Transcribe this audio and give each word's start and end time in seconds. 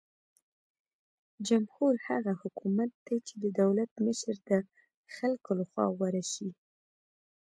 جمهور 1.47 1.93
هغه 2.09 2.33
حکومت 2.41 2.91
دی 3.05 3.17
چې 3.27 3.33
د 3.43 3.45
دولت 3.61 3.91
مشره 4.05 4.37
د 4.49 4.51
خلکو 5.15 5.51
لخوا 5.59 5.85
غوره 5.97 6.23
شي. 6.33 6.49